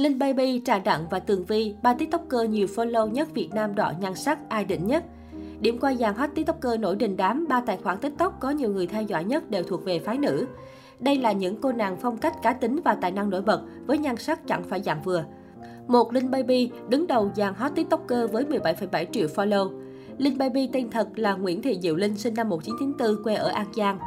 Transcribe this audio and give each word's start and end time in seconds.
Linh 0.00 0.18
Baby, 0.18 0.62
Trà 0.64 0.78
Đặng 0.78 1.06
và 1.10 1.18
Tường 1.18 1.44
Vi, 1.44 1.74
ba 1.82 1.94
tiktoker 1.94 2.50
nhiều 2.50 2.66
follow 2.66 3.10
nhất 3.10 3.28
Việt 3.34 3.48
Nam 3.54 3.74
đỏ 3.74 3.92
nhan 4.00 4.14
sắc 4.14 4.38
ai 4.48 4.64
đỉnh 4.64 4.86
nhất. 4.86 5.04
Điểm 5.60 5.78
qua 5.78 5.94
dàn 5.94 6.14
hot 6.14 6.30
tiktoker 6.34 6.80
nổi 6.80 6.96
đình 6.96 7.16
đám, 7.16 7.46
ba 7.48 7.60
tài 7.60 7.76
khoản 7.76 7.98
tiktok 7.98 8.40
có 8.40 8.50
nhiều 8.50 8.70
người 8.70 8.86
theo 8.86 9.02
dõi 9.02 9.24
nhất 9.24 9.50
đều 9.50 9.62
thuộc 9.62 9.84
về 9.84 9.98
phái 9.98 10.18
nữ. 10.18 10.46
Đây 11.00 11.16
là 11.16 11.32
những 11.32 11.56
cô 11.60 11.72
nàng 11.72 11.96
phong 12.00 12.16
cách 12.16 12.34
cá 12.42 12.52
tính 12.52 12.80
và 12.84 12.94
tài 12.94 13.10
năng 13.10 13.30
nổi 13.30 13.42
bật, 13.42 13.62
với 13.86 13.98
nhan 13.98 14.16
sắc 14.16 14.46
chẳng 14.46 14.62
phải 14.62 14.82
dạng 14.82 15.02
vừa. 15.02 15.24
Một 15.88 16.12
Linh 16.12 16.30
Baby 16.30 16.70
đứng 16.88 17.06
đầu 17.06 17.30
dàn 17.36 17.54
hot 17.54 17.72
tiktoker 17.74 18.30
với 18.30 18.44
17,7 18.44 19.04
triệu 19.12 19.28
follow. 19.28 19.80
Linh 20.18 20.38
Baby 20.38 20.68
tên 20.72 20.90
thật 20.90 21.08
là 21.16 21.34
Nguyễn 21.34 21.62
Thị 21.62 21.78
Diệu 21.82 21.96
Linh, 21.96 22.16
sinh 22.16 22.34
năm 22.34 22.48
1994, 22.48 23.24
quê 23.24 23.34
ở 23.34 23.48
An 23.48 23.66
Giang. 23.76 23.98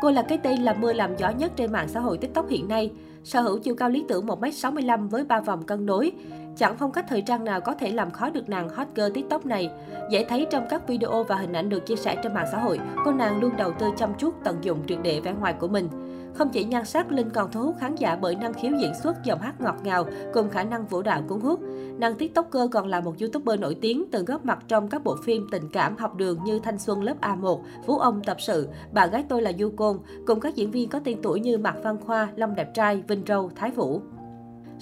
Cô 0.00 0.10
là 0.10 0.22
cái 0.22 0.38
tên 0.38 0.62
làm 0.62 0.80
mưa 0.80 0.92
làm 0.92 1.16
gió 1.16 1.30
nhất 1.30 1.52
trên 1.56 1.72
mạng 1.72 1.88
xã 1.88 2.00
hội 2.00 2.18
TikTok 2.18 2.48
hiện 2.48 2.68
nay. 2.68 2.90
Sở 3.24 3.40
hữu 3.40 3.58
chiều 3.58 3.74
cao 3.74 3.88
lý 3.88 4.04
tưởng 4.08 4.26
1m65 4.26 5.08
với 5.08 5.24
3 5.24 5.40
vòng 5.40 5.62
cân 5.62 5.86
đối. 5.86 6.12
Chẳng 6.56 6.76
phong 6.78 6.92
cách 6.92 7.06
thời 7.08 7.22
trang 7.22 7.44
nào 7.44 7.60
có 7.60 7.74
thể 7.74 7.90
làm 7.90 8.10
khó 8.10 8.30
được 8.30 8.48
nàng 8.48 8.68
hot 8.68 8.86
girl 8.94 9.12
TikTok 9.14 9.46
này. 9.46 9.70
Dễ 10.10 10.24
thấy 10.24 10.46
trong 10.50 10.66
các 10.70 10.88
video 10.88 11.24
và 11.24 11.36
hình 11.36 11.52
ảnh 11.52 11.68
được 11.68 11.86
chia 11.86 11.96
sẻ 11.96 12.16
trên 12.22 12.34
mạng 12.34 12.46
xã 12.52 12.58
hội, 12.58 12.80
cô 13.04 13.12
nàng 13.12 13.40
luôn 13.40 13.56
đầu 13.56 13.72
tư 13.78 13.86
chăm 13.96 14.14
chút 14.18 14.34
tận 14.44 14.56
dụng 14.62 14.78
triệt 14.88 14.98
để 15.02 15.20
vẻ 15.20 15.32
ngoài 15.32 15.52
của 15.52 15.68
mình. 15.68 15.88
Không 16.34 16.48
chỉ 16.52 16.64
nhan 16.64 16.84
sắc, 16.84 17.12
Linh 17.12 17.30
còn 17.30 17.50
thu 17.52 17.62
hút 17.62 17.76
khán 17.80 17.94
giả 17.94 18.16
bởi 18.16 18.34
năng 18.34 18.54
khiếu 18.54 18.72
diễn 18.80 18.92
xuất, 19.02 19.24
giọng 19.24 19.40
hát 19.40 19.60
ngọt 19.60 19.76
ngào 19.82 20.06
cùng 20.34 20.50
khả 20.50 20.64
năng 20.64 20.86
vũ 20.86 21.02
đạo 21.02 21.22
cuốn 21.28 21.40
hút. 21.40 21.60
Nàng 21.98 22.14
tiktoker 22.14 22.62
còn 22.70 22.86
là 22.86 23.00
một 23.00 23.14
youtuber 23.20 23.60
nổi 23.60 23.76
tiếng 23.80 24.04
từng 24.10 24.24
góp 24.24 24.44
mặt 24.44 24.58
trong 24.68 24.88
các 24.88 25.04
bộ 25.04 25.16
phim 25.24 25.46
tình 25.50 25.68
cảm 25.72 25.96
học 25.96 26.16
đường 26.16 26.38
như 26.44 26.58
Thanh 26.58 26.78
xuân 26.78 27.02
lớp 27.02 27.14
A1, 27.20 27.60
Phú 27.86 27.98
ông 27.98 28.22
tập 28.24 28.36
sự, 28.40 28.68
Bà 28.92 29.06
gái 29.06 29.24
tôi 29.28 29.42
là 29.42 29.52
Du 29.58 29.70
Côn, 29.76 29.98
cùng 30.26 30.40
các 30.40 30.54
diễn 30.54 30.70
viên 30.70 30.88
có 30.88 31.00
tên 31.04 31.22
tuổi 31.22 31.40
như 31.40 31.58
Mạc 31.58 31.74
Văn 31.82 31.96
Khoa, 32.00 32.28
Lâm 32.36 32.54
Đẹp 32.54 32.74
Trai, 32.74 33.02
Vinh 33.08 33.22
Râu, 33.26 33.50
Thái 33.56 33.70
Vũ. 33.70 34.00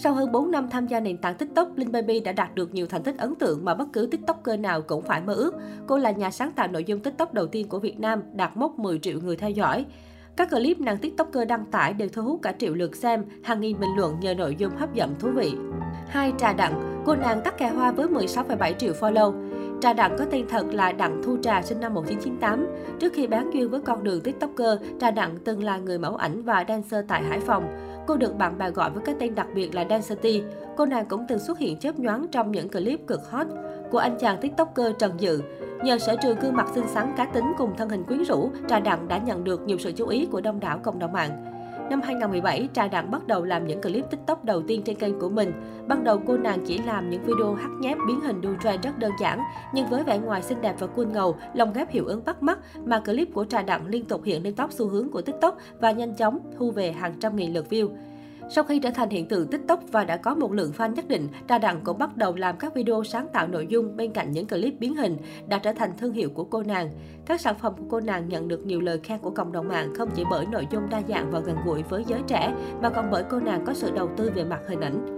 Sau 0.00 0.14
hơn 0.14 0.32
4 0.32 0.50
năm 0.50 0.68
tham 0.70 0.86
gia 0.86 1.00
nền 1.00 1.18
tảng 1.18 1.34
TikTok, 1.34 1.76
Linh 1.76 1.92
Baby 1.92 2.20
đã 2.20 2.32
đạt 2.32 2.54
được 2.54 2.74
nhiều 2.74 2.86
thành 2.86 3.02
tích 3.02 3.18
ấn 3.18 3.34
tượng 3.34 3.64
mà 3.64 3.74
bất 3.74 3.88
cứ 3.92 4.08
TikToker 4.10 4.60
nào 4.60 4.83
cũng 4.83 5.02
phải 5.02 5.22
mơ 5.22 5.34
ước. 5.34 5.55
Cô 5.86 5.98
là 5.98 6.10
nhà 6.10 6.30
sáng 6.30 6.52
tạo 6.52 6.68
nội 6.68 6.84
dung 6.84 7.00
TikTok 7.00 7.34
đầu 7.34 7.46
tiên 7.46 7.68
của 7.68 7.78
Việt 7.78 8.00
Nam, 8.00 8.22
đạt 8.33 8.56
mốc 8.56 8.78
10 8.78 8.98
triệu 8.98 9.20
người 9.20 9.36
theo 9.36 9.50
dõi. 9.50 9.86
Các 10.39 10.50
clip 10.50 10.81
nàng 10.81 10.98
TikToker 10.98 11.48
đăng 11.48 11.64
tải 11.64 11.92
đều 11.92 12.08
thu 12.12 12.22
hút 12.22 12.41
cả 12.42 12.53
triệu 12.58 12.75
lượt 12.75 12.97
xem, 12.97 13.25
hàng 13.42 13.61
nghìn 13.61 13.81
bình 13.81 13.91
luận 13.97 14.20
nhờ 14.20 14.34
nội 14.34 14.56
dung 14.58 14.77
hấp 14.77 14.95
dẫn 14.95 15.14
thú 15.19 15.30
vị. 15.34 15.53
Hai 16.08 16.33
Trà 16.39 16.53
Đặng, 16.53 17.03
cô 17.06 17.14
nàng 17.14 17.41
tắc 17.45 17.58
kè 17.58 17.69
hoa 17.69 17.91
với 17.92 18.06
16,7 18.06 18.72
triệu 18.75 18.92
follow. 19.00 19.34
Trà 19.80 19.92
Đặng 19.92 20.17
có 20.19 20.25
tên 20.25 20.47
thật 20.48 20.67
là 20.72 20.92
Đặng 20.92 21.22
Thu 21.25 21.36
Trà 21.42 21.62
sinh 21.62 21.80
năm 21.80 21.95
1998. 21.95 22.67
Trước 23.00 23.12
khi 23.12 23.27
bán 23.27 23.50
duyên 23.53 23.70
với 23.70 23.80
con 23.80 24.05
đường 24.05 24.20
TikToker, 24.20 24.78
Trà 25.00 25.11
Đặng 25.11 25.36
từng 25.45 25.64
là 25.64 25.78
người 25.78 25.98
mẫu 25.98 26.17
ảnh 26.17 26.42
và 26.42 26.64
dancer 26.69 27.05
tại 27.08 27.23
Hải 27.23 27.41
Phòng. 27.41 27.64
Cô 28.06 28.17
được 28.17 28.36
bạn 28.36 28.58
bè 28.58 28.70
gọi 28.70 28.91
với 28.91 29.02
cái 29.06 29.14
tên 29.19 29.34
đặc 29.34 29.47
biệt 29.55 29.75
là 29.75 29.86
Dancer 29.91 30.19
Cô 30.77 30.86
nàng 30.86 31.06
cũng 31.06 31.25
từng 31.28 31.39
xuất 31.39 31.58
hiện 31.58 31.78
chớp 31.78 31.98
nhoáng 31.98 32.27
trong 32.28 32.52
những 32.52 32.69
clip 32.69 33.06
cực 33.06 33.30
hot 33.30 33.47
của 33.91 33.98
anh 33.98 34.19
chàng 34.19 34.41
TikToker 34.41 34.92
Trần 34.98 35.12
Dự. 35.19 35.42
Nhờ 35.82 35.98
sở 35.98 36.16
trường 36.16 36.38
gương 36.40 36.56
mặt 36.56 36.66
xinh 36.74 36.88
xắn 36.88 37.12
cá 37.16 37.24
tính 37.24 37.52
cùng 37.58 37.76
thân 37.76 37.88
hình 37.88 38.04
quyến 38.04 38.24
rũ, 38.24 38.50
Trà 38.68 38.80
Đặng 38.80 39.08
đã 39.08 39.18
nhận 39.18 39.44
được 39.44 39.60
nhiều 39.66 39.78
sự 39.78 39.92
chú 39.92 40.06
ý 40.06 40.26
của 40.26 40.40
đông 40.40 40.60
đảo 40.60 40.78
cộng 40.82 40.98
đồng 40.98 41.12
mạng. 41.12 41.44
Năm 41.90 42.00
2017, 42.02 42.68
Trà 42.74 42.88
Đặng 42.88 43.10
bắt 43.10 43.26
đầu 43.26 43.44
làm 43.44 43.66
những 43.66 43.82
clip 43.82 44.10
TikTok 44.10 44.44
đầu 44.44 44.62
tiên 44.62 44.82
trên 44.82 44.96
kênh 44.96 45.20
của 45.20 45.28
mình. 45.28 45.52
Ban 45.86 46.04
đầu 46.04 46.20
cô 46.26 46.36
nàng 46.36 46.64
chỉ 46.66 46.78
làm 46.78 47.10
những 47.10 47.22
video 47.24 47.54
hắt 47.54 47.68
nhép 47.80 47.98
biến 48.08 48.20
hình 48.20 48.40
đu 48.40 48.50
trend 48.64 48.84
rất 48.84 48.98
đơn 48.98 49.12
giản, 49.20 49.40
nhưng 49.74 49.86
với 49.86 50.04
vẻ 50.04 50.18
ngoài 50.18 50.42
xinh 50.42 50.60
đẹp 50.60 50.74
và 50.78 50.86
cool 50.86 51.06
ngầu, 51.06 51.36
lồng 51.54 51.72
ghép 51.72 51.90
hiệu 51.90 52.06
ứng 52.06 52.24
bắt 52.24 52.42
mắt 52.42 52.58
mà 52.84 53.00
clip 53.00 53.28
của 53.34 53.44
Trà 53.44 53.62
Đặng 53.62 53.86
liên 53.86 54.04
tục 54.04 54.20
hiện 54.24 54.42
lên 54.42 54.54
top 54.54 54.72
xu 54.72 54.88
hướng 54.88 55.10
của 55.10 55.22
TikTok 55.22 55.58
và 55.80 55.90
nhanh 55.90 56.14
chóng 56.14 56.38
thu 56.58 56.70
về 56.70 56.92
hàng 56.92 57.14
trăm 57.20 57.36
nghìn 57.36 57.52
lượt 57.52 57.66
view. 57.70 57.88
Sau 58.50 58.64
khi 58.64 58.78
trở 58.78 58.91
thành 58.91 59.10
hiện 59.10 59.28
tượng 59.28 59.48
TikTok 59.48 59.80
và 59.92 60.04
đã 60.04 60.16
có 60.16 60.34
một 60.34 60.52
lượng 60.52 60.72
fan 60.77 60.94
nhất 60.94 61.08
định, 61.08 61.28
Trà 61.48 61.58
Đặng 61.58 61.80
cũng 61.84 61.98
bắt 61.98 62.16
đầu 62.16 62.34
làm 62.34 62.56
các 62.58 62.74
video 62.74 63.05
sáng 63.05 63.27
tạo 63.32 63.48
nội 63.48 63.66
dung 63.68 63.96
bên 63.96 64.12
cạnh 64.12 64.32
những 64.32 64.46
clip 64.46 64.74
biến 64.78 64.96
hình 64.96 65.16
đã 65.48 65.58
trở 65.58 65.72
thành 65.72 65.92
thương 65.98 66.12
hiệu 66.12 66.30
của 66.30 66.44
cô 66.44 66.62
nàng. 66.62 66.90
Các 67.27 67.40
sản 67.40 67.55
phẩm 67.58 67.72
của 67.78 67.84
cô 67.90 68.00
nàng 68.00 68.28
nhận 68.28 68.48
được 68.48 68.67
nhiều 68.67 68.80
lời 68.80 69.00
khen 69.02 69.18
của 69.18 69.30
cộng 69.30 69.52
đồng 69.52 69.68
mạng 69.68 69.95
không 69.95 70.08
chỉ 70.14 70.24
bởi 70.30 70.46
nội 70.46 70.67
dung 70.70 70.90
đa 70.90 71.02
dạng 71.08 71.30
và 71.30 71.40
gần 71.40 71.56
gũi 71.67 71.83
với 71.83 72.05
giới 72.06 72.20
trẻ, 72.27 72.55
mà 72.83 72.90
còn 72.90 73.11
bởi 73.11 73.24
cô 73.30 73.40
nàng 73.40 73.64
có 73.64 73.74
sự 73.74 73.90
đầu 73.90 74.08
tư 74.17 74.30
về 74.34 74.45
mặt 74.45 74.61
hình 74.68 74.80
ảnh. 74.80 75.17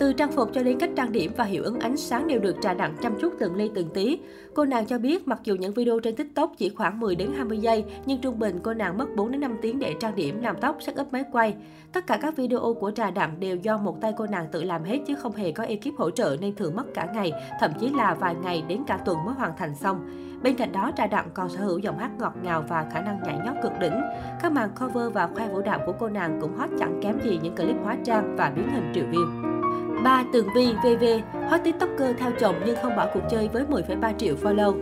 Từ 0.00 0.12
trang 0.12 0.32
phục 0.32 0.48
cho 0.52 0.62
đến 0.62 0.78
cách 0.78 0.90
trang 0.96 1.12
điểm 1.12 1.32
và 1.36 1.44
hiệu 1.44 1.62
ứng 1.64 1.80
ánh 1.80 1.96
sáng 1.96 2.26
đều 2.26 2.40
được 2.40 2.56
trà 2.62 2.74
đặng 2.74 2.96
chăm 3.02 3.18
chút 3.20 3.34
từng 3.38 3.54
ly 3.54 3.70
từng 3.74 3.88
tí. 3.94 4.18
Cô 4.54 4.64
nàng 4.64 4.86
cho 4.86 4.98
biết 4.98 5.28
mặc 5.28 5.40
dù 5.44 5.54
những 5.54 5.74
video 5.74 6.00
trên 6.00 6.16
TikTok 6.16 6.52
chỉ 6.58 6.68
khoảng 6.68 7.00
10 7.00 7.16
đến 7.16 7.30
20 7.36 7.58
giây, 7.58 7.84
nhưng 8.06 8.20
trung 8.20 8.38
bình 8.38 8.60
cô 8.62 8.74
nàng 8.74 8.98
mất 8.98 9.16
4 9.16 9.30
đến 9.30 9.40
5 9.40 9.56
tiếng 9.62 9.78
để 9.78 9.94
trang 10.00 10.14
điểm, 10.14 10.42
làm 10.42 10.56
tóc, 10.60 10.76
set 10.80 11.00
up 11.00 11.12
máy 11.12 11.24
quay. 11.32 11.54
Tất 11.92 12.06
cả 12.06 12.18
các 12.22 12.36
video 12.36 12.74
của 12.80 12.90
trà 12.90 13.10
đặng 13.10 13.40
đều 13.40 13.56
do 13.56 13.78
một 13.78 14.00
tay 14.00 14.12
cô 14.16 14.26
nàng 14.26 14.46
tự 14.52 14.62
làm 14.62 14.84
hết 14.84 14.98
chứ 15.06 15.14
không 15.14 15.32
hề 15.32 15.52
có 15.52 15.64
ekip 15.64 15.98
hỗ 15.98 16.10
trợ 16.10 16.36
nên 16.40 16.54
thường 16.54 16.76
mất 16.76 16.94
cả 16.94 17.08
ngày, 17.14 17.32
thậm 17.60 17.70
chí 17.80 17.88
là 17.88 18.14
vài 18.14 18.34
ngày 18.42 18.62
đến 18.68 18.82
cả 18.86 18.96
tuần 19.04 19.16
mới 19.26 19.34
hoàn 19.34 19.52
thành 19.56 19.74
xong. 19.74 20.10
Bên 20.42 20.56
cạnh 20.56 20.72
đó, 20.72 20.90
Trà 20.96 21.06
Đặng 21.06 21.28
còn 21.34 21.48
sở 21.48 21.60
hữu 21.60 21.78
giọng 21.78 21.98
hát 21.98 22.10
ngọt 22.18 22.34
ngào 22.42 22.64
và 22.68 22.86
khả 22.92 23.00
năng 23.00 23.22
nhảy 23.22 23.38
nhót 23.44 23.56
cực 23.62 23.72
đỉnh. 23.80 24.00
Các 24.42 24.52
màn 24.52 24.70
cover 24.80 25.12
và 25.12 25.26
khoe 25.26 25.48
vũ 25.48 25.62
đạo 25.62 25.80
của 25.86 25.92
cô 25.98 26.08
nàng 26.08 26.38
cũng 26.40 26.56
hot 26.56 26.70
chẳng 26.78 27.00
kém 27.02 27.20
gì 27.24 27.38
những 27.42 27.56
clip 27.56 27.76
hóa 27.84 27.96
trang 28.04 28.36
và 28.36 28.52
biến 28.56 28.68
hình 28.72 28.92
triệu 28.94 29.04
view. 29.04 29.59
3. 30.04 30.24
Tường 30.32 30.46
Vi 30.54 30.72
VV, 30.84 31.04
hot 31.50 31.60
tiktoker 31.64 32.16
theo 32.18 32.30
chồng 32.40 32.54
nhưng 32.66 32.76
không 32.82 32.96
bỏ 32.96 33.08
cuộc 33.14 33.20
chơi 33.30 33.48
với 33.48 33.64
10,3 33.64 34.14
triệu 34.18 34.36
follow. 34.42 34.72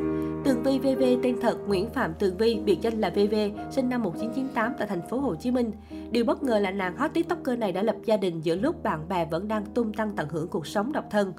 Tường 0.44 0.62
Vi 0.62 0.78
VV 0.78 1.02
tên 1.22 1.40
thật 1.40 1.56
Nguyễn 1.66 1.90
Phạm 1.90 2.14
Tường 2.14 2.36
Vi, 2.36 2.60
biệt 2.64 2.78
danh 2.80 3.00
là 3.00 3.10
VV, 3.10 3.34
sinh 3.70 3.88
năm 3.88 4.02
1998 4.02 4.72
tại 4.78 4.88
thành 4.88 5.08
phố 5.10 5.18
Hồ 5.18 5.34
Chí 5.34 5.50
Minh. 5.50 5.72
Điều 6.10 6.24
bất 6.24 6.42
ngờ 6.42 6.58
là 6.58 6.70
nàng 6.70 6.96
hot 6.96 7.14
tiktoker 7.14 7.58
này 7.58 7.72
đã 7.72 7.82
lập 7.82 7.96
gia 8.04 8.16
đình 8.16 8.40
giữa 8.40 8.56
lúc 8.56 8.82
bạn 8.82 9.08
bè 9.08 9.26
vẫn 9.30 9.48
đang 9.48 9.66
tung 9.66 9.92
tăng 9.92 10.12
tận 10.16 10.28
hưởng 10.28 10.48
cuộc 10.48 10.66
sống 10.66 10.92
độc 10.92 11.04
thân. 11.10 11.32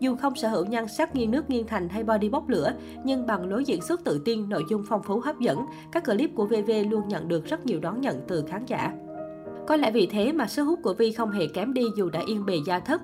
Dù 0.00 0.16
không 0.16 0.34
sở 0.34 0.48
hữu 0.48 0.64
nhan 0.64 0.88
sắc 0.88 1.14
nghiêng 1.14 1.30
nước 1.30 1.50
nghiêng 1.50 1.66
thành 1.66 1.88
hay 1.88 2.04
body 2.04 2.28
bốc 2.28 2.48
lửa, 2.48 2.72
nhưng 3.04 3.26
bằng 3.26 3.48
lối 3.48 3.64
diễn 3.64 3.82
xuất 3.82 4.04
tự 4.04 4.22
tin, 4.24 4.48
nội 4.48 4.64
dung 4.70 4.84
phong 4.88 5.02
phú 5.02 5.20
hấp 5.20 5.40
dẫn, 5.40 5.58
các 5.92 6.04
clip 6.04 6.30
của 6.34 6.46
VV 6.46 6.70
luôn 6.90 7.08
nhận 7.08 7.28
được 7.28 7.44
rất 7.44 7.66
nhiều 7.66 7.80
đón 7.80 8.00
nhận 8.00 8.20
từ 8.28 8.44
khán 8.48 8.64
giả. 8.66 8.92
Có 9.66 9.76
lẽ 9.76 9.90
vì 9.90 10.06
thế 10.06 10.32
mà 10.32 10.46
sức 10.46 10.64
hút 10.64 10.80
của 10.82 10.94
Vi 10.94 11.12
không 11.12 11.30
hề 11.30 11.46
kém 11.46 11.74
đi 11.74 11.82
dù 11.96 12.10
đã 12.10 12.22
yên 12.26 12.46
bề 12.46 12.56
gia 12.66 12.78
thất. 12.78 13.02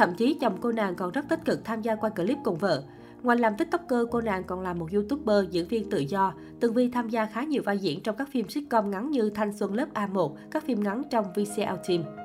Thậm 0.00 0.14
chí 0.14 0.36
chồng 0.40 0.56
cô 0.60 0.72
nàng 0.72 0.94
còn 0.94 1.10
rất 1.10 1.28
tích 1.28 1.44
cực 1.44 1.64
tham 1.64 1.82
gia 1.82 1.94
quay 1.94 2.12
clip 2.16 2.38
cùng 2.44 2.58
vợ. 2.58 2.82
Ngoài 3.22 3.38
làm 3.38 3.56
tiktoker, 3.56 4.00
cô 4.10 4.20
nàng 4.20 4.44
còn 4.44 4.60
là 4.60 4.74
một 4.74 4.92
youtuber, 4.92 5.50
diễn 5.50 5.68
viên 5.68 5.90
tự 5.90 5.98
do. 5.98 6.34
Tường 6.60 6.74
Vi 6.74 6.88
tham 6.88 7.08
gia 7.08 7.26
khá 7.26 7.44
nhiều 7.44 7.62
vai 7.64 7.78
diễn 7.78 8.00
trong 8.00 8.16
các 8.16 8.28
phim 8.32 8.48
sitcom 8.48 8.90
ngắn 8.90 9.10
như 9.10 9.30
Thanh 9.30 9.56
xuân 9.56 9.74
lớp 9.74 9.86
A1, 9.94 10.34
các 10.50 10.64
phim 10.64 10.82
ngắn 10.82 11.02
trong 11.10 11.24
VCL 11.32 11.74
Team. 11.88 12.19